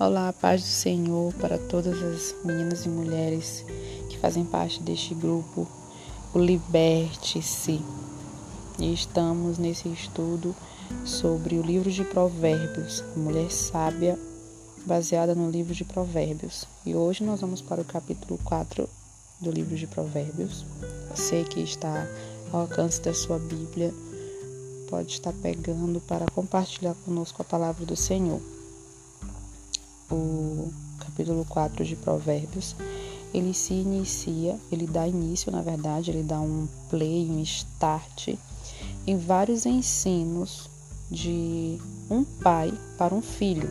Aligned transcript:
Olá, 0.00 0.32
paz 0.32 0.62
do 0.62 0.66
Senhor 0.66 1.30
para 1.34 1.58
todas 1.58 2.02
as 2.02 2.34
meninas 2.42 2.86
e 2.86 2.88
mulheres 2.88 3.66
que 4.08 4.16
fazem 4.16 4.46
parte 4.46 4.82
deste 4.82 5.14
grupo, 5.14 5.68
o 6.32 6.38
Liberte-se. 6.38 7.82
E 8.78 8.94
estamos 8.94 9.58
nesse 9.58 9.90
estudo 9.90 10.56
sobre 11.04 11.56
o 11.56 11.62
livro 11.62 11.92
de 11.92 12.02
Provérbios, 12.02 13.04
a 13.14 13.18
mulher 13.18 13.50
sábia, 13.50 14.18
baseada 14.86 15.34
no 15.34 15.50
livro 15.50 15.74
de 15.74 15.84
Provérbios. 15.84 16.64
E 16.86 16.94
hoje 16.94 17.22
nós 17.22 17.42
vamos 17.42 17.60
para 17.60 17.82
o 17.82 17.84
capítulo 17.84 18.40
4 18.42 18.88
do 19.38 19.50
livro 19.50 19.76
de 19.76 19.86
Provérbios. 19.86 20.64
Você 21.14 21.44
que 21.44 21.60
está 21.60 22.08
ao 22.50 22.62
alcance 22.62 23.02
da 23.02 23.12
sua 23.12 23.38
Bíblia 23.38 23.92
pode 24.88 25.12
estar 25.12 25.34
pegando 25.42 26.00
para 26.00 26.24
compartilhar 26.30 26.94
conosco 27.04 27.42
a 27.42 27.44
palavra 27.44 27.84
do 27.84 27.94
Senhor 27.94 28.40
o 30.10 30.72
capítulo 30.98 31.44
4 31.48 31.84
de 31.84 31.96
Provérbios, 31.96 32.74
ele 33.32 33.54
se 33.54 33.74
inicia, 33.74 34.58
ele 34.72 34.86
dá 34.86 35.06
início, 35.06 35.52
na 35.52 35.62
verdade, 35.62 36.10
ele 36.10 36.22
dá 36.22 36.40
um 36.40 36.66
play, 36.88 37.30
um 37.30 37.40
start 37.42 38.34
em 39.06 39.16
vários 39.16 39.66
ensinos 39.66 40.68
de 41.10 41.78
um 42.08 42.24
pai 42.24 42.72
para 42.98 43.14
um 43.14 43.22
filho, 43.22 43.68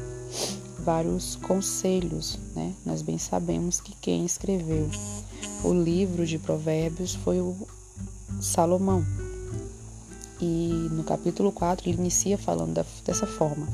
vários 0.84 1.36
conselhos, 1.36 2.40
né? 2.56 2.74
Nós 2.86 3.02
bem 3.02 3.18
sabemos 3.18 3.80
que 3.80 3.94
quem 3.96 4.26
escreveu 4.26 4.90
o 5.64 5.74
livro 5.74 6.26
de 6.26 6.38
Provérbios 6.38 7.16
foi 7.16 7.40
o 7.40 7.56
Salomão. 8.42 9.06
E 10.42 10.88
no 10.92 11.04
capítulo 11.04 11.52
4 11.52 11.90
ele 11.90 11.98
inicia 11.98 12.38
falando 12.38 12.74
dessa 13.04 13.28
forma: 13.28 13.68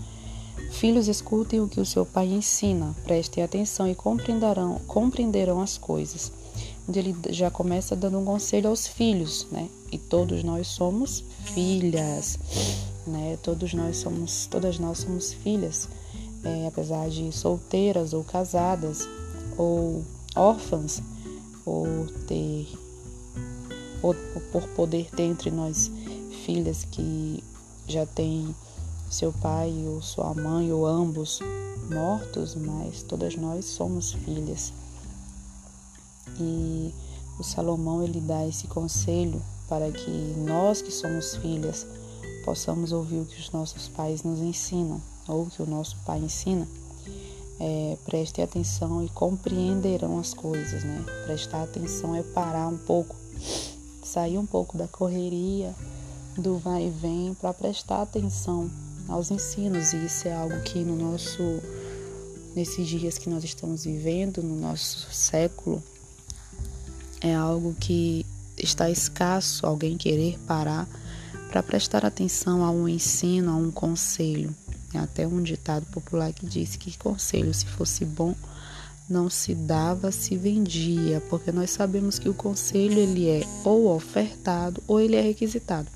Filhos, 0.79 1.07
escutem 1.07 1.61
o 1.61 1.69
que 1.69 1.79
o 1.79 1.85
seu 1.85 2.05
pai 2.05 2.27
ensina, 2.27 2.93
prestem 3.05 3.41
atenção 3.41 3.87
e 3.89 3.95
compreenderão, 3.95 4.81
compreenderão 4.85 5.61
as 5.61 5.77
coisas. 5.77 6.33
Onde 6.87 6.99
ele 6.99 7.15
já 7.29 7.49
começa 7.49 7.95
dando 7.95 8.19
um 8.19 8.25
conselho 8.25 8.69
aos 8.69 8.85
filhos, 8.85 9.47
né? 9.49 9.69
E 9.89 9.97
todos 9.97 10.43
nós 10.43 10.67
somos 10.67 11.23
filhas, 11.45 12.37
né? 13.07 13.37
Todos 13.41 13.73
nós 13.73 13.97
somos, 13.97 14.47
todas 14.47 14.77
nós 14.77 14.99
somos 14.99 15.31
filhas, 15.31 15.87
é, 16.43 16.67
apesar 16.67 17.09
de 17.09 17.31
solteiras 17.31 18.13
ou 18.13 18.23
casadas 18.25 19.07
ou 19.57 20.03
órfãs, 20.35 21.01
ou 21.65 21.87
ter, 22.27 22.67
ou 24.03 24.13
por 24.51 24.67
poder 24.75 25.09
ter 25.15 25.23
entre 25.23 25.49
nós 25.49 25.89
filhas 26.45 26.85
que 26.91 27.41
já 27.87 28.05
têm 28.05 28.53
seu 29.09 29.31
pai 29.31 29.71
ou 29.87 30.01
sua 30.01 30.33
mãe 30.33 30.71
ou 30.71 30.85
ambos 30.85 31.39
mortos, 31.89 32.55
mas 32.55 33.03
todas 33.03 33.35
nós 33.35 33.65
somos 33.65 34.13
filhas. 34.13 34.73
E 36.39 36.93
o 37.39 37.43
Salomão 37.43 38.03
ele 38.03 38.19
dá 38.19 38.45
esse 38.47 38.67
conselho 38.67 39.41
para 39.67 39.91
que 39.91 40.11
nós 40.37 40.81
que 40.81 40.91
somos 40.91 41.35
filhas 41.37 41.85
possamos 42.43 42.91
ouvir 42.91 43.19
o 43.19 43.25
que 43.25 43.39
os 43.39 43.51
nossos 43.51 43.87
pais 43.87 44.23
nos 44.23 44.39
ensinam 44.39 45.01
ou 45.27 45.43
o 45.43 45.49
que 45.49 45.61
o 45.61 45.65
nosso 45.65 45.97
pai 46.05 46.19
ensina. 46.19 46.67
É, 47.59 47.97
preste 48.03 48.41
atenção 48.41 49.03
e 49.03 49.09
compreenderão 49.09 50.19
as 50.19 50.33
coisas, 50.33 50.83
né? 50.83 51.05
Prestar 51.25 51.63
atenção 51.63 52.13
é 52.13 52.21
parar 52.21 52.67
um 52.67 52.77
pouco, 52.77 53.15
sair 54.03 54.37
um 54.37 54.45
pouco 54.45 54.77
da 54.77 54.87
correria, 54.89 55.73
do 56.37 56.57
vai 56.57 56.87
e 56.87 56.89
vem, 56.89 57.33
para 57.33 57.53
prestar 57.53 58.01
atenção 58.01 58.69
aos 59.07 59.31
ensinos 59.31 59.93
e 59.93 60.05
isso 60.05 60.27
é 60.27 60.33
algo 60.33 60.59
que 60.61 60.79
no 60.79 60.95
nosso 60.95 61.61
nesses 62.55 62.87
dias 62.87 63.17
que 63.17 63.29
nós 63.29 63.43
estamos 63.43 63.83
vivendo, 63.83 64.41
no 64.41 64.55
nosso 64.55 65.13
século, 65.13 65.83
é 67.19 67.35
algo 67.35 67.75
que 67.77 68.25
está 68.57 68.89
escasso 68.89 69.65
alguém 69.65 69.97
querer 69.97 70.39
parar 70.47 70.87
para 71.49 71.61
prestar 71.61 72.05
atenção 72.05 72.63
a 72.63 72.71
um 72.71 72.87
ensino, 72.87 73.51
a 73.51 73.55
um 73.55 73.69
conselho. 73.71 74.55
É 74.93 74.99
até 74.99 75.27
um 75.27 75.43
ditado 75.43 75.85
popular 75.87 76.31
que 76.31 76.45
diz 76.45 76.77
que 76.77 76.97
conselho, 76.97 77.53
se 77.53 77.65
fosse 77.65 78.05
bom, 78.05 78.33
não 79.09 79.29
se 79.29 79.53
dava, 79.53 80.09
se 80.09 80.37
vendia, 80.37 81.21
porque 81.29 81.51
nós 81.51 81.71
sabemos 81.71 82.17
que 82.17 82.29
o 82.29 82.33
conselho 82.33 82.97
ele 82.97 83.27
é 83.27 83.45
ou 83.65 83.93
ofertado 83.93 84.81
ou 84.87 85.01
ele 85.01 85.17
é 85.17 85.21
requisitado 85.21 85.89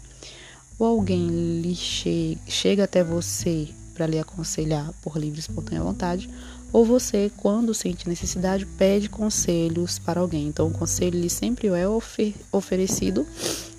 ou 0.80 0.88
alguém 0.88 1.28
lhe 1.62 1.76
che 1.76 2.38
chega 2.48 2.86
até 2.86 3.04
você 3.04 3.68
para 3.94 4.08
lhe 4.08 4.18
aconselhar 4.18 4.94
por 5.02 5.18
livre 5.18 5.40
e 5.40 5.42
espontânea 5.42 5.84
vontade, 5.84 6.30
ou 6.72 6.86
você, 6.86 7.30
quando 7.36 7.74
sente 7.74 8.08
necessidade, 8.08 8.66
pede 8.66 9.10
conselhos 9.10 10.00
para 10.00 10.22
alguém. 10.22 10.48
Então, 10.48 10.68
o 10.68 10.72
conselho 10.72 11.18
ele 11.18 11.30
sempre 11.30 11.68
é 11.68 11.88
ofer 11.88 12.34
oferecido 12.52 13.28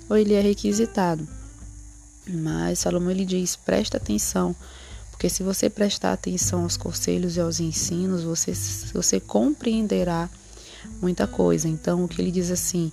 ou 0.07 0.15
ele 0.15 0.33
é 0.33 0.41
requisitado. 0.41 1.27
Mas 2.27 2.79
Salomão 2.79 3.09
ele 3.09 3.25
diz: 3.25 3.55
presta 3.55 3.97
atenção, 3.97 4.55
porque 5.09 5.29
se 5.29 5.41
você 5.41 5.69
prestar 5.69 6.13
atenção 6.13 6.63
aos 6.63 6.77
conselhos 6.77 7.35
e 7.35 7.39
aos 7.39 7.59
ensinos, 7.59 8.23
você, 8.23 8.53
você 8.93 9.19
compreenderá 9.19 10.29
muita 11.01 11.25
coisa. 11.25 11.67
Então, 11.67 12.03
o 12.03 12.07
que 12.07 12.21
ele 12.21 12.31
diz 12.31 12.51
assim: 12.51 12.91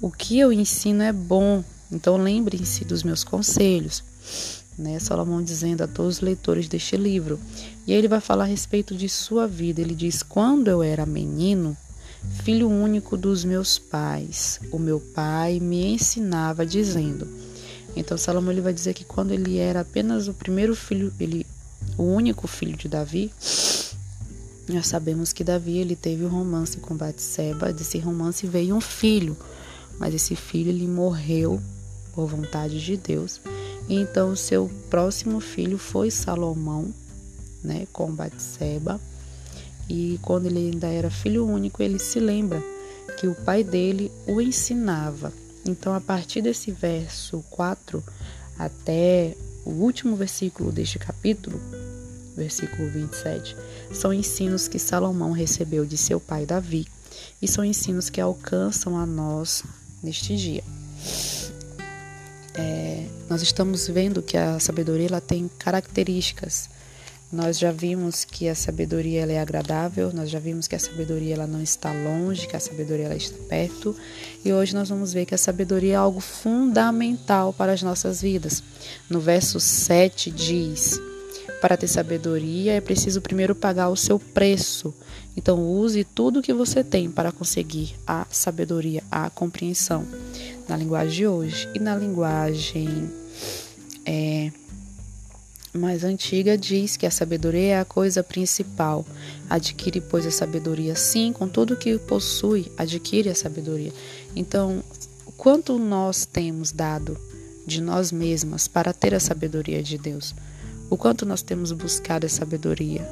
o 0.00 0.10
que 0.10 0.38
eu 0.38 0.52
ensino 0.52 1.02
é 1.02 1.12
bom 1.12 1.62
então 1.90 2.16
lembrem-se 2.16 2.84
dos 2.84 3.02
meus 3.02 3.24
conselhos. 3.24 4.02
Né? 4.78 4.98
Salomão 4.98 5.42
dizendo 5.42 5.82
a 5.82 5.88
todos 5.88 6.16
os 6.16 6.20
leitores 6.20 6.68
deste 6.68 6.96
livro. 6.96 7.38
E 7.86 7.92
ele 7.92 8.08
vai 8.08 8.20
falar 8.20 8.44
a 8.44 8.46
respeito 8.46 8.94
de 8.94 9.08
sua 9.08 9.46
vida. 9.46 9.80
Ele 9.80 9.94
diz: 9.94 10.22
Quando 10.22 10.68
eu 10.68 10.82
era 10.82 11.04
menino, 11.04 11.76
filho 12.42 12.68
único 12.68 13.16
dos 13.16 13.44
meus 13.44 13.78
pais, 13.78 14.60
o 14.70 14.78
meu 14.78 15.00
pai 15.00 15.58
me 15.60 15.94
ensinava 15.94 16.64
dizendo. 16.64 17.28
Então 17.96 18.16
Salomão 18.16 18.52
ele 18.52 18.60
vai 18.60 18.72
dizer 18.72 18.94
que 18.94 19.04
quando 19.04 19.32
ele 19.32 19.58
era 19.58 19.80
apenas 19.80 20.28
o 20.28 20.34
primeiro 20.34 20.76
filho, 20.76 21.12
ele 21.18 21.44
o 21.98 22.04
único 22.04 22.46
filho 22.46 22.76
de 22.76 22.88
Davi, 22.88 23.32
nós 24.68 24.86
sabemos 24.86 25.32
que 25.32 25.42
Davi 25.42 25.78
ele 25.78 25.96
teve 25.96 26.24
um 26.24 26.28
romance 26.28 26.78
com 26.78 26.94
Batseba, 26.94 27.72
desse 27.72 27.98
romance 27.98 28.46
veio 28.46 28.76
um 28.76 28.80
filho, 28.80 29.36
mas 29.98 30.14
esse 30.14 30.36
filho 30.36 30.70
ele 30.70 30.86
morreu 30.86 31.60
por 32.12 32.26
vontade 32.26 32.84
de 32.84 32.96
Deus. 32.96 33.40
Então 33.88 34.36
seu 34.36 34.70
próximo 34.88 35.40
filho 35.40 35.78
foi 35.78 36.10
Salomão, 36.10 36.92
né, 37.62 37.86
com 37.92 38.10
Batseba. 38.12 39.00
E 39.88 40.18
quando 40.22 40.46
ele 40.46 40.58
ainda 40.58 40.86
era 40.86 41.10
filho 41.10 41.46
único, 41.46 41.82
ele 41.82 41.98
se 41.98 42.20
lembra 42.20 42.62
que 43.18 43.26
o 43.26 43.34
pai 43.34 43.64
dele 43.64 44.10
o 44.26 44.40
ensinava. 44.40 45.32
Então, 45.66 45.92
a 45.92 46.00
partir 46.00 46.40
desse 46.40 46.70
verso 46.70 47.44
4 47.50 48.02
até 48.56 49.34
o 49.64 49.70
último 49.70 50.14
versículo 50.16 50.70
deste 50.70 50.98
capítulo, 50.98 51.60
versículo 52.36 52.88
27, 52.88 53.56
são 53.92 54.12
ensinos 54.12 54.68
que 54.68 54.78
Salomão 54.78 55.32
recebeu 55.32 55.84
de 55.84 55.98
seu 55.98 56.20
pai 56.20 56.46
Davi 56.46 56.86
e 57.42 57.48
são 57.48 57.64
ensinos 57.64 58.08
que 58.08 58.20
alcançam 58.20 58.96
a 58.96 59.04
nós 59.04 59.64
neste 60.02 60.36
dia 60.36 60.62
é, 62.54 63.06
nós 63.28 63.42
estamos 63.42 63.88
vendo 63.88 64.22
que 64.22 64.36
a 64.36 64.58
sabedoria 64.58 65.06
ela 65.06 65.20
tem 65.20 65.50
características. 65.58 66.68
Nós 67.32 67.60
já 67.60 67.70
vimos 67.70 68.24
que 68.24 68.48
a 68.48 68.56
sabedoria 68.56 69.22
ela 69.22 69.30
é 69.30 69.38
agradável, 69.38 70.12
nós 70.12 70.28
já 70.28 70.40
vimos 70.40 70.66
que 70.66 70.74
a 70.74 70.80
sabedoria 70.80 71.34
ela 71.34 71.46
não 71.46 71.62
está 71.62 71.92
longe, 71.92 72.48
que 72.48 72.56
a 72.56 72.60
sabedoria 72.60 73.06
ela 73.06 73.14
está 73.14 73.38
perto, 73.48 73.94
e 74.44 74.52
hoje 74.52 74.74
nós 74.74 74.88
vamos 74.88 75.12
ver 75.12 75.26
que 75.26 75.34
a 75.34 75.38
sabedoria 75.38 75.92
é 75.92 75.96
algo 75.96 76.18
fundamental 76.18 77.52
para 77.52 77.72
as 77.72 77.82
nossas 77.82 78.20
vidas. 78.20 78.60
No 79.08 79.20
verso 79.20 79.60
7 79.60 80.28
diz: 80.32 81.00
Para 81.60 81.76
ter 81.76 81.88
sabedoria 81.88 82.72
é 82.72 82.80
preciso 82.80 83.20
primeiro 83.20 83.54
pagar 83.54 83.88
o 83.88 83.96
seu 83.96 84.18
preço. 84.18 84.94
Então 85.36 85.60
use 85.60 86.04
tudo 86.04 86.40
o 86.40 86.42
que 86.42 86.52
você 86.52 86.82
tem 86.82 87.10
para 87.10 87.32
conseguir 87.32 87.94
a 88.06 88.26
sabedoria, 88.30 89.02
a 89.10 89.30
compreensão 89.30 90.06
na 90.68 90.76
linguagem 90.76 91.16
de 91.16 91.26
hoje. 91.26 91.68
E 91.74 91.78
na 91.78 91.96
linguagem 91.96 93.10
é, 94.04 94.50
mais 95.72 96.02
antiga 96.02 96.58
diz 96.58 96.96
que 96.96 97.06
a 97.06 97.10
sabedoria 97.10 97.74
é 97.74 97.80
a 97.80 97.84
coisa 97.84 98.22
principal. 98.24 99.06
Adquire, 99.48 100.00
pois, 100.00 100.26
a 100.26 100.30
sabedoria 100.30 100.96
sim, 100.96 101.32
com 101.32 101.48
tudo 101.48 101.76
que 101.76 101.96
possui, 101.98 102.70
adquire 102.76 103.28
a 103.28 103.34
sabedoria. 103.34 103.92
Então, 104.34 104.82
quanto 105.36 105.78
nós 105.78 106.26
temos 106.26 106.72
dado 106.72 107.16
de 107.66 107.80
nós 107.80 108.10
mesmas 108.10 108.66
para 108.66 108.92
ter 108.92 109.14
a 109.14 109.20
sabedoria 109.20 109.82
de 109.82 109.96
Deus? 109.96 110.34
O 110.90 110.96
quanto 110.96 111.24
nós 111.24 111.40
temos 111.40 111.70
buscado 111.70 112.26
a 112.26 112.28
sabedoria? 112.28 113.08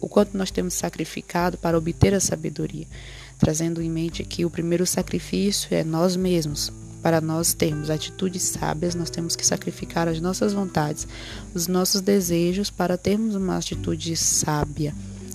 O 0.00 0.08
quanto 0.08 0.38
nós 0.38 0.50
temos 0.50 0.72
sacrificado 0.72 1.58
para 1.58 1.76
obter 1.76 2.14
a 2.14 2.18
sabedoria? 2.18 2.86
Trazendo 3.38 3.82
em 3.82 3.90
mente 3.90 4.24
que 4.24 4.46
o 4.46 4.50
primeiro 4.50 4.86
sacrifício 4.86 5.68
é 5.70 5.84
nós 5.84 6.16
mesmos, 6.16 6.72
para 7.02 7.20
nós 7.20 7.52
termos 7.52 7.90
atitudes 7.90 8.42
sábias, 8.44 8.94
nós 8.94 9.10
temos 9.10 9.36
que 9.36 9.46
sacrificar 9.46 10.08
as 10.08 10.18
nossas 10.18 10.54
vontades, 10.54 11.06
os 11.54 11.66
nossos 11.66 12.00
desejos 12.00 12.70
para 12.70 12.96
termos 12.96 13.34
uma 13.34 13.58
atitude 13.58 14.16
sábia, 14.16 14.94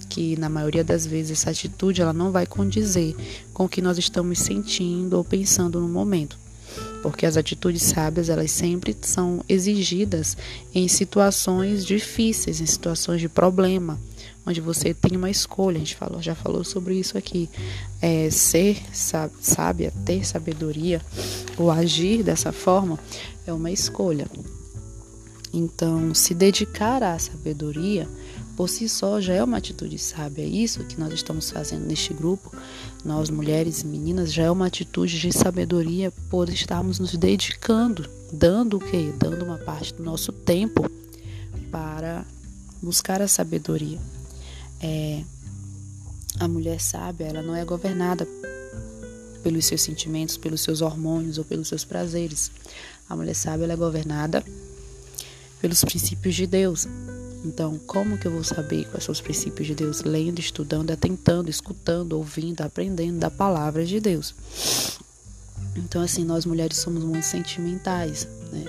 que 0.09 0.35
na 0.37 0.49
maioria 0.49 0.83
das 0.83 1.05
vezes 1.05 1.39
essa 1.39 1.51
atitude 1.51 2.01
ela 2.01 2.13
não 2.13 2.31
vai 2.31 2.47
condizer 2.47 3.15
com 3.53 3.65
o 3.65 3.69
que 3.69 3.81
nós 3.81 3.99
estamos 3.99 4.39
sentindo 4.39 5.13
ou 5.17 5.23
pensando 5.23 5.79
no 5.79 5.87
momento. 5.87 6.44
Porque 7.05 7.27
as 7.27 7.37
atitudes 7.37 7.83
sábias, 7.83 8.29
elas 8.29 8.49
sempre 8.49 8.97
são 8.99 9.45
exigidas 9.47 10.35
em 10.73 10.87
situações 10.87 11.85
difíceis, 11.85 12.59
em 12.59 12.65
situações 12.65 13.21
de 13.21 13.29
problema, 13.29 13.99
onde 14.43 14.59
você 14.59 14.91
tem 14.91 15.15
uma 15.15 15.29
escolha. 15.29 15.75
A 15.75 15.79
gente 15.79 15.95
falou, 15.95 16.19
já 16.19 16.33
falou 16.33 16.63
sobre 16.63 16.95
isso 16.95 17.15
aqui. 17.15 17.47
É, 18.01 18.31
ser 18.31 18.81
sábia, 18.91 19.93
ter 20.03 20.25
sabedoria, 20.25 20.99
ou 21.59 21.69
agir 21.69 22.23
dessa 22.23 22.51
forma, 22.51 22.97
é 23.45 23.53
uma 23.53 23.69
escolha. 23.69 24.25
Então, 25.53 26.11
se 26.11 26.33
dedicar 26.33 27.03
à 27.03 27.19
sabedoria 27.19 28.09
por 28.55 28.69
si 28.69 28.87
só 28.87 29.19
já 29.19 29.33
é 29.33 29.43
uma 29.43 29.57
atitude 29.57 29.97
sábia. 29.97 30.43
É 30.43 30.47
isso 30.47 30.83
que 30.85 30.99
nós 30.99 31.13
estamos 31.13 31.51
fazendo 31.51 31.85
neste 31.85 32.13
grupo, 32.13 32.55
nós 33.03 33.29
mulheres 33.29 33.81
e 33.81 33.87
meninas, 33.87 34.31
já 34.31 34.43
é 34.43 34.51
uma 34.51 34.67
atitude 34.67 35.19
de 35.19 35.31
sabedoria 35.31 36.11
por 36.29 36.49
estarmos 36.49 36.99
nos 36.99 37.15
dedicando, 37.15 38.09
dando 38.31 38.77
o 38.77 38.79
quê? 38.79 39.13
Dando 39.17 39.43
uma 39.43 39.57
parte 39.57 39.93
do 39.93 40.03
nosso 40.03 40.31
tempo 40.31 40.89
para 41.69 42.25
buscar 42.81 43.21
a 43.21 43.27
sabedoria. 43.27 43.99
É, 44.81 45.23
a 46.39 46.47
mulher 46.47 46.79
sábia, 46.79 47.25
ela 47.25 47.41
não 47.41 47.55
é 47.55 47.65
governada 47.65 48.27
pelos 49.43 49.65
seus 49.65 49.81
sentimentos, 49.81 50.37
pelos 50.37 50.61
seus 50.61 50.81
hormônios 50.81 51.37
ou 51.37 51.43
pelos 51.43 51.67
seus 51.67 51.83
prazeres. 51.83 52.51
A 53.09 53.15
mulher 53.15 53.35
sábia 53.35 53.65
ela 53.65 53.73
é 53.73 53.77
governada 53.77 54.43
pelos 55.61 55.83
princípios 55.83 56.35
de 56.35 56.47
Deus. 56.47 56.87
Então, 57.45 57.79
como 57.85 58.17
que 58.17 58.25
eu 58.25 58.31
vou 58.31 58.43
saber 58.43 58.85
quais 58.89 59.03
são 59.03 59.13
os 59.13 59.21
princípios 59.21 59.67
de 59.67 59.75
Deus? 59.75 60.01
Lendo, 60.01 60.39
estudando, 60.39 60.89
atentando, 60.89 61.47
escutando, 61.47 62.13
ouvindo, 62.13 62.61
aprendendo 62.61 63.19
da 63.19 63.29
palavra 63.29 63.85
de 63.85 63.99
Deus. 63.99 64.33
Então, 65.75 66.01
assim, 66.01 66.25
nós 66.25 66.43
mulheres 66.45 66.77
somos 66.77 67.03
muito 67.03 67.23
sentimentais, 67.23 68.27
né? 68.51 68.65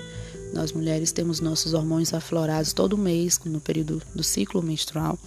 Nós 0.52 0.73
mulheres 0.73 1.11
temos 1.11 1.40
nossos 1.40 1.73
hormônios 1.73 2.12
aflorados 2.12 2.73
todo 2.73 2.99
mês, 2.99 3.40
no 3.44 3.61
período 3.61 4.02
do 4.14 4.23
ciclo 4.23 4.62
menstrual. 4.62 5.19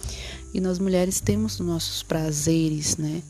E 0.54 0.60
nós 0.60 0.78
mulheres 0.78 1.20
temos 1.20 1.58
nossos 1.58 2.02
prazeres, 2.04 2.96
né? 2.96 3.22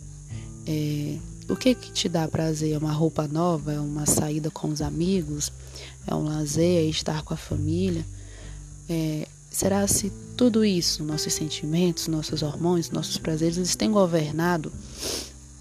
É, 0.67 1.17
o 1.49 1.57
que 1.57 1.75
que 1.75 1.91
te 1.93 2.09
dá 2.09 2.29
prazer? 2.29 2.75
É 2.75 2.79
uma 2.79 2.93
roupa 2.93 3.27
nova? 3.27 3.73
É 3.73 3.81
uma 3.81 4.05
saída 4.05 4.51
com 4.51 4.69
os 4.69 4.83
amigos? 4.83 5.51
É 6.07 6.15
um 6.15 6.25
lazer? 6.25 6.81
É 6.81 6.85
estar 6.85 7.23
com 7.23 7.33
a 7.33 7.37
família? 7.39 8.05
É, 8.89 9.27
Será 9.51 9.87
se 9.89 10.13
tudo 10.37 10.65
isso, 10.65 11.03
nossos 11.03 11.35
sentimentos, 11.35 12.07
nossos 12.07 12.43
hormônios, 12.43 12.91
nossos 12.91 13.19
prazeres, 13.19 13.57
eles 13.57 13.75
têm 13.75 13.91
governado 13.91 14.73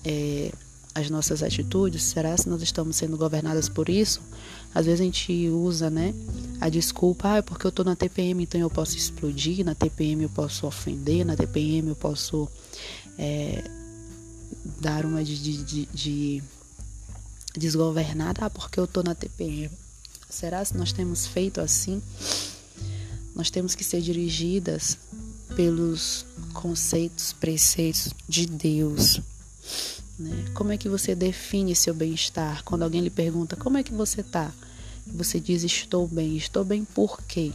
é, 0.06 0.52
as 0.94 1.10
nossas 1.10 1.42
atitudes? 1.42 2.04
Será 2.04 2.38
se 2.38 2.48
nós 2.48 2.62
estamos 2.62 2.96
sendo 2.96 3.18
governadas 3.18 3.68
por 3.68 3.90
isso? 3.90 4.22
Às 4.74 4.86
vezes 4.86 5.02
a 5.02 5.04
gente 5.04 5.50
usa, 5.50 5.90
né, 5.90 6.14
a 6.62 6.70
desculpa, 6.70 7.34
ah, 7.34 7.38
é 7.38 7.42
porque 7.42 7.66
eu 7.66 7.70
estou 7.70 7.84
na 7.84 7.96
TPM, 7.96 8.44
então 8.44 8.62
eu 8.62 8.70
posso 8.70 8.96
explodir, 8.96 9.66
na 9.66 9.74
TPM 9.74 10.24
eu 10.24 10.30
posso 10.30 10.68
ofender, 10.68 11.26
na 11.26 11.36
TPM 11.36 11.90
eu 11.90 11.96
posso 11.96 12.48
é, 13.18 13.64
dar 14.80 15.06
uma 15.06 15.24
de, 15.24 15.36
de, 15.36 15.64
de, 15.64 15.86
de 15.92 16.44
desgovernada, 17.58 18.46
ah, 18.46 18.50
porque 18.50 18.80
eu 18.80 18.86
estou 18.86 19.04
na 19.04 19.16
TPM. 19.16 19.70
Será 20.30 20.64
se 20.64 20.78
nós 20.78 20.94
temos 20.94 21.26
feito 21.26 21.60
assim? 21.60 22.02
Nós 23.40 23.50
temos 23.50 23.74
que 23.74 23.86
ser 23.86 24.02
dirigidas 24.02 24.98
pelos 25.56 26.26
conceitos, 26.52 27.32
preceitos 27.32 28.14
de 28.28 28.46
Deus. 28.46 29.22
Né? 30.20 30.44
Como 30.54 30.74
é 30.74 30.78
que 30.78 30.90
você 30.90 31.16
define 31.16 31.74
seu 31.74 31.94
bem-estar? 31.94 32.66
Quando 32.66 32.84
alguém 32.84 33.00
lhe 33.00 33.10
pergunta 33.10 33.56
como 33.56 33.78
é 33.78 33.82
que 33.82 33.94
você 33.94 34.20
está, 34.20 34.52
você 35.08 35.40
diz 35.40 35.64
estou 35.64 36.06
bem. 36.06 36.36
Estou 36.36 36.66
bem 36.66 36.84
por 36.84 37.22
quê? 37.22 37.54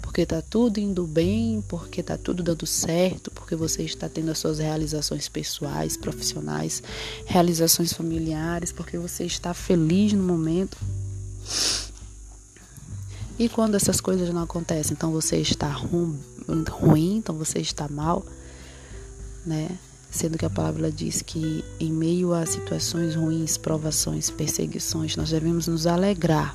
Porque 0.00 0.20
está 0.20 0.40
tudo 0.40 0.78
indo 0.78 1.04
bem, 1.04 1.64
porque 1.66 2.00
está 2.00 2.16
tudo 2.16 2.40
dando 2.40 2.64
certo, 2.64 3.28
porque 3.32 3.56
você 3.56 3.82
está 3.82 4.08
tendo 4.08 4.30
as 4.30 4.38
suas 4.38 4.60
realizações 4.60 5.28
pessoais, 5.28 5.96
profissionais, 5.96 6.80
realizações 7.26 7.92
familiares, 7.92 8.70
porque 8.70 8.96
você 8.96 9.24
está 9.24 9.52
feliz 9.52 10.12
no 10.12 10.22
momento. 10.22 10.78
E 13.40 13.48
quando 13.48 13.74
essas 13.74 14.02
coisas 14.02 14.28
não 14.28 14.42
acontecem, 14.42 14.92
então 14.92 15.10
você 15.12 15.38
está 15.38 15.66
ruim, 15.66 17.16
então 17.16 17.34
você 17.34 17.58
está 17.58 17.88
mal, 17.88 18.22
né? 19.46 19.78
Sendo 20.10 20.36
que 20.36 20.44
a 20.44 20.50
palavra 20.50 20.92
diz 20.92 21.22
que 21.22 21.64
em 21.80 21.90
meio 21.90 22.34
a 22.34 22.44
situações 22.44 23.14
ruins, 23.14 23.56
provações, 23.56 24.28
perseguições, 24.28 25.16
nós 25.16 25.30
devemos 25.30 25.66
nos 25.66 25.86
alegrar, 25.86 26.54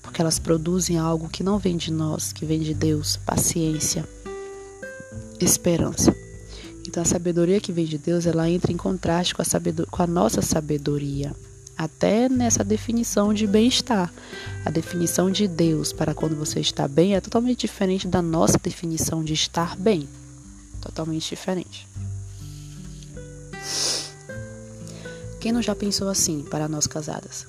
porque 0.00 0.20
elas 0.20 0.38
produzem 0.38 0.98
algo 0.98 1.28
que 1.28 1.42
não 1.42 1.58
vem 1.58 1.76
de 1.76 1.92
nós, 1.92 2.32
que 2.32 2.46
vem 2.46 2.60
de 2.60 2.74
Deus, 2.74 3.16
paciência, 3.16 4.08
esperança. 5.40 6.14
Então 6.86 7.02
a 7.02 7.06
sabedoria 7.06 7.60
que 7.60 7.72
vem 7.72 7.86
de 7.86 7.98
Deus, 7.98 8.24
ela 8.24 8.48
entra 8.48 8.72
em 8.72 8.76
contraste 8.76 9.34
com 9.34 9.42
a, 9.42 9.46
com 9.90 10.02
a 10.04 10.06
nossa 10.06 10.40
sabedoria 10.40 11.34
até 11.76 12.28
nessa 12.28 12.62
definição 12.62 13.34
de 13.34 13.46
bem-estar. 13.46 14.12
A 14.64 14.70
definição 14.70 15.30
de 15.30 15.46
Deus 15.48 15.92
para 15.92 16.14
quando 16.14 16.36
você 16.36 16.60
está 16.60 16.86
bem 16.86 17.14
é 17.14 17.20
totalmente 17.20 17.60
diferente 17.60 18.06
da 18.06 18.22
nossa 18.22 18.58
definição 18.58 19.22
de 19.24 19.32
estar 19.32 19.76
bem. 19.76 20.08
Totalmente 20.80 21.28
diferente. 21.28 21.86
Quem 25.40 25.52
não 25.52 25.60
já 25.60 25.74
pensou 25.74 26.08
assim 26.08 26.42
para 26.42 26.68
nós 26.68 26.86
casadas? 26.86 27.46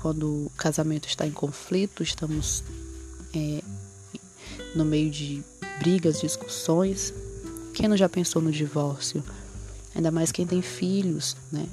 Quando 0.00 0.46
o 0.46 0.52
casamento 0.56 1.08
está 1.08 1.26
em 1.26 1.30
conflito, 1.30 2.02
estamos 2.02 2.64
é, 3.34 3.62
no 4.74 4.84
meio 4.84 5.10
de 5.10 5.42
brigas, 5.78 6.20
discussões. 6.20 7.12
Quem 7.72 7.88
não 7.88 7.96
já 7.96 8.08
pensou 8.08 8.42
no 8.42 8.50
divórcio? 8.50 9.22
Ainda 9.94 10.10
mais 10.10 10.32
quem 10.32 10.46
tem 10.46 10.60
filhos, 10.60 11.36
né? 11.52 11.66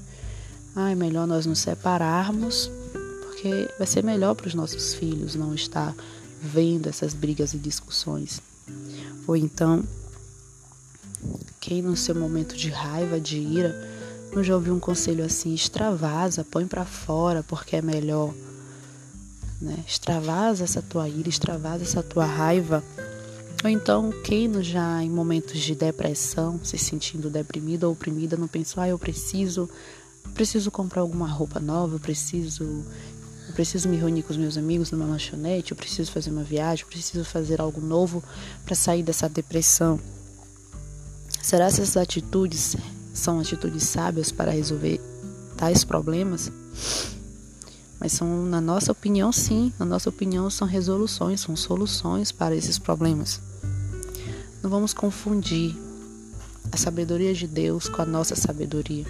Ah, 0.75 0.92
é 0.92 0.96
melhor 0.96 1.28
nós 1.28 1.46
nos 1.46 1.60
separarmos, 1.60 2.70
porque 3.22 3.70
vai 3.78 3.86
ser 3.86 4.04
melhor 4.04 4.34
para 4.34 4.48
os 4.48 4.56
nossos 4.56 4.94
filhos 4.94 5.36
não 5.36 5.53
estar 5.53 5.96
vendo 6.42 6.88
essas 6.88 7.13
brigas 7.13 7.53
e 7.53 7.58
discussões. 7.58 8.42
Ou 9.27 9.36
então, 9.36 9.84
quem 11.60 11.82
no 11.82 11.96
seu 11.96 12.15
momento 12.15 12.56
de 12.56 12.70
raiva, 12.70 13.20
de 13.20 13.38
ira, 13.38 13.74
não 14.34 14.44
já 14.44 14.56
ouviu 14.56 14.74
um 14.74 14.80
conselho 14.80 15.24
assim, 15.24 15.53
extravasa, 15.53 16.44
põe 16.44 16.65
para 16.65 16.86
fora, 16.86 17.44
porque 17.44 17.75
é 17.75 17.82
melhor. 17.82 18.34
Né? 19.62 19.77
Extravasa 19.88 20.63
essa 20.63 20.82
tua 20.82 21.08
ira, 21.08 21.30
extravasa 21.30 21.84
essa 21.84 22.01
tua 22.01 22.25
raiva. 22.25 22.84
Ou 23.63 23.70
então, 23.70 24.12
quem 24.24 24.62
já 24.62 25.01
em 25.01 25.10
momentos 25.10 25.62
de 25.62 25.74
depressão, 25.74 26.60
se 26.63 26.77
sentindo 26.77 27.30
deprimido 27.30 27.86
ou 27.86 27.94
oprimida, 27.94 28.36
não 28.36 28.48
pensou, 28.48 28.84
ah, 28.84 28.89
eu 28.89 29.00
preciso 29.00 29.70
preciso 30.32 30.72
comprar 30.72 31.01
alguma 31.01 31.27
roupa 31.27 31.60
nova, 31.60 31.96
eu 31.96 32.00
preciso 32.00 32.84
eu 33.48 33.53
preciso 33.53 33.89
me 33.89 33.98
reunir 33.98 34.24
com 34.24 34.32
os 34.32 34.38
meus 34.38 34.58
amigos 34.58 34.92
numa 34.92 35.06
lanchonete, 35.06 35.72
eu 35.72 35.77
preciso 35.77 36.12
fazer 36.12 36.32
uma 36.32 36.44
viagem, 36.44 36.84
eu 36.84 36.89
preciso 36.89 37.25
fazer 37.25 37.60
algo 37.60 37.82
novo 37.82 38.24
para 38.65 38.74
sair 38.74 39.03
dessa 39.03 39.27
depressão. 39.27 40.00
Será 41.42 41.65
que 41.68 41.74
essas 41.74 41.98
atitudes 41.98 42.75
são 43.13 43.39
atitudes 43.39 43.84
sábias 43.84 44.32
para 44.32 44.51
resolver 44.51 45.00
tais 45.58 45.84
problemas? 45.84 46.51
Mas 48.00 48.13
são, 48.13 48.46
na 48.46 48.60
nossa 48.60 48.92
opinião, 48.92 49.32
sim. 49.32 49.72
Na 49.77 49.86
nossa 49.86 50.10
opinião, 50.10 50.50
são 50.50 50.68
resoluções, 50.68 51.42
são 51.42 51.56
soluções 51.56 52.32
para 52.32 52.56
esses 52.56 52.80
problemas. 52.80 53.39
Não 54.62 54.70
vamos 54.70 54.94
confundir 54.94 55.75
a 56.72 56.77
sabedoria 56.77 57.34
de 57.34 57.46
Deus 57.46 57.88
com 57.88 58.01
a 58.01 58.06
nossa 58.06 58.36
sabedoria. 58.36 59.06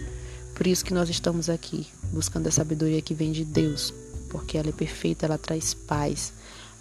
Por 0.56 0.68
isso 0.68 0.86
que 0.86 0.94
nós 0.94 1.10
estamos 1.10 1.50
aqui, 1.50 1.88
buscando 2.12 2.48
a 2.48 2.52
sabedoria 2.52 3.02
que 3.02 3.14
vem 3.14 3.32
de 3.32 3.44
Deus, 3.44 3.94
porque 4.30 4.58
ela 4.58 4.70
é 4.70 4.74
perfeita, 4.74 5.26
ela 5.26 5.38
traz 5.38 5.74
paz. 5.74 6.32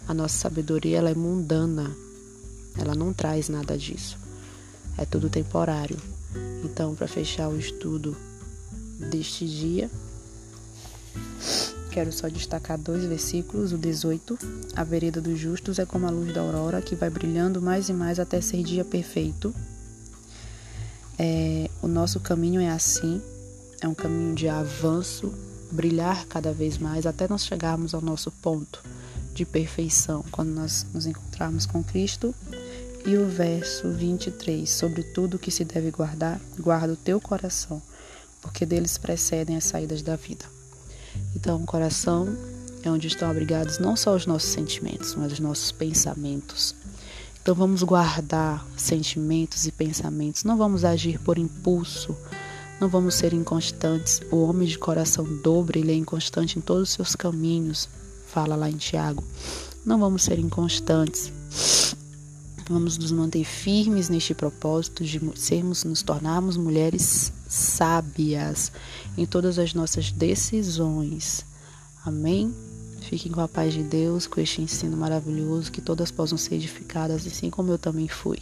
A 0.07 0.13
nossa 0.13 0.37
sabedoria 0.37 0.97
ela 0.97 1.09
é 1.09 1.15
mundana, 1.15 1.95
ela 2.77 2.93
não 2.93 3.13
traz 3.13 3.49
nada 3.49 3.77
disso. 3.77 4.17
É 4.97 5.05
tudo 5.05 5.29
temporário. 5.29 5.97
Então, 6.63 6.95
para 6.95 7.07
fechar 7.07 7.49
o 7.49 7.57
estudo 7.57 8.15
deste 9.09 9.47
dia, 9.47 9.89
quero 11.91 12.11
só 12.11 12.27
destacar 12.27 12.77
dois 12.77 13.03
versículos, 13.05 13.71
o 13.71 13.77
18. 13.77 14.37
A 14.75 14.83
vereda 14.83 15.21
dos 15.21 15.39
justos 15.39 15.77
é 15.77 15.85
como 15.85 16.07
a 16.07 16.09
luz 16.09 16.33
da 16.33 16.41
aurora 16.41 16.81
que 16.81 16.95
vai 16.95 17.09
brilhando 17.09 17.61
mais 17.61 17.89
e 17.89 17.93
mais 17.93 18.19
até 18.19 18.41
ser 18.41 18.63
dia 18.63 18.83
perfeito. 18.83 19.53
É, 21.17 21.69
o 21.81 21.87
nosso 21.87 22.19
caminho 22.19 22.59
é 22.59 22.69
assim, 22.69 23.21
é 23.83 23.87
um 23.87 23.93
caminho 23.93 24.33
de 24.33 24.47
avanço, 24.47 25.33
brilhar 25.69 26.25
cada 26.27 26.53
vez 26.53 26.77
mais 26.77 27.05
até 27.05 27.27
nós 27.27 27.45
chegarmos 27.45 27.93
ao 27.93 28.01
nosso 28.01 28.31
ponto 28.31 28.81
de 29.33 29.45
perfeição, 29.45 30.23
quando 30.31 30.51
nós 30.51 30.85
nos 30.93 31.05
encontrarmos 31.05 31.65
com 31.65 31.83
Cristo 31.83 32.33
E 33.05 33.17
o 33.17 33.27
verso 33.27 33.89
23, 33.89 34.69
sobre 34.69 35.03
tudo 35.03 35.37
que 35.37 35.51
se 35.51 35.65
deve 35.65 35.91
guardar, 35.91 36.39
guarda 36.57 36.93
o 36.93 36.95
teu 36.95 37.19
coração, 37.19 37.81
porque 38.41 38.65
deles 38.65 38.97
precedem 38.97 39.57
as 39.57 39.65
saídas 39.65 40.01
da 40.01 40.15
vida. 40.15 40.45
Então, 41.35 41.61
o 41.61 41.65
coração 41.65 42.33
é 42.81 42.89
onde 42.89 43.07
estão 43.07 43.29
abrigados 43.29 43.79
não 43.79 43.97
só 43.97 44.15
os 44.15 44.25
nossos 44.25 44.49
sentimentos, 44.49 45.15
mas 45.15 45.33
os 45.33 45.39
nossos 45.41 45.73
pensamentos. 45.73 46.73
Então, 47.41 47.53
vamos 47.53 47.83
guardar 47.83 48.65
sentimentos 48.77 49.67
e 49.67 49.71
pensamentos, 49.73 50.45
não 50.45 50.55
vamos 50.55 50.85
agir 50.85 51.19
por 51.19 51.37
impulso, 51.37 52.15
não 52.79 52.89
vamos 52.89 53.15
ser 53.15 53.33
inconstantes. 53.33 54.21
O 54.31 54.43
homem 54.43 54.67
de 54.67 54.77
coração 54.77 55.25
dobre, 55.41 55.79
ele 55.79 55.91
é 55.91 55.95
inconstante 55.95 56.57
em 56.57 56.61
todos 56.61 56.89
os 56.89 56.95
seus 56.95 57.15
caminhos, 57.15 57.87
fala 58.27 58.55
lá 58.55 58.69
em 58.69 58.77
Tiago. 58.77 59.23
Não 59.85 59.99
vamos 59.99 60.23
ser 60.23 60.39
inconstantes. 60.39 61.31
Vamos 62.69 62.97
nos 62.97 63.11
manter 63.11 63.43
firmes 63.43 64.07
neste 64.07 64.33
propósito 64.33 65.03
de 65.03 65.19
sermos, 65.35 65.83
nos 65.83 66.01
tornarmos 66.01 66.55
mulheres 66.55 67.31
sábias 67.47 68.71
em 69.17 69.25
todas 69.25 69.59
as 69.59 69.73
nossas 69.73 70.11
decisões. 70.11 71.45
Amém? 72.05 72.53
Fiquem 73.01 73.31
com 73.31 73.41
a 73.41 73.47
paz 73.49 73.73
de 73.73 73.83
Deus, 73.83 74.27
com 74.27 74.39
este 74.39 74.61
ensino 74.61 74.95
maravilhoso, 74.95 75.71
que 75.71 75.81
todas 75.81 76.09
possam 76.09 76.37
ser 76.37 76.55
edificadas, 76.55 77.27
assim 77.27 77.49
como 77.49 77.71
eu 77.71 77.77
também 77.77 78.07
fui. 78.07 78.39